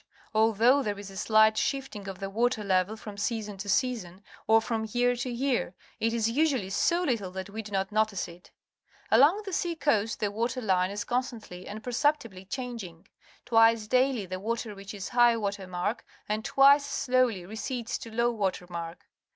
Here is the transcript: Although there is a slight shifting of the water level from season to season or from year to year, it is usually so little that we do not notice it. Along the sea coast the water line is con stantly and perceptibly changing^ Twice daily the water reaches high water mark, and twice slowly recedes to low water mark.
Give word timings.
Although 0.33 0.81
there 0.81 0.97
is 0.97 1.11
a 1.11 1.15
slight 1.15 1.57
shifting 1.59 2.07
of 2.07 2.17
the 2.17 2.31
water 2.31 2.63
level 2.63 2.97
from 2.97 3.17
season 3.17 3.57
to 3.57 3.69
season 3.69 4.23
or 4.47 4.59
from 4.59 4.87
year 4.91 5.15
to 5.17 5.29
year, 5.29 5.75
it 5.99 6.11
is 6.11 6.27
usually 6.27 6.71
so 6.71 7.03
little 7.03 7.29
that 7.33 7.51
we 7.51 7.61
do 7.61 7.71
not 7.71 7.91
notice 7.91 8.27
it. 8.27 8.49
Along 9.11 9.43
the 9.45 9.53
sea 9.53 9.75
coast 9.75 10.19
the 10.19 10.31
water 10.31 10.59
line 10.59 10.89
is 10.89 11.03
con 11.03 11.21
stantly 11.21 11.65
and 11.67 11.83
perceptibly 11.83 12.45
changing^ 12.45 13.05
Twice 13.45 13.85
daily 13.85 14.25
the 14.25 14.39
water 14.39 14.73
reaches 14.73 15.09
high 15.09 15.37
water 15.37 15.67
mark, 15.67 16.03
and 16.27 16.43
twice 16.43 16.83
slowly 16.83 17.45
recedes 17.45 17.99
to 17.99 18.09
low 18.11 18.31
water 18.31 18.65
mark. 18.71 19.05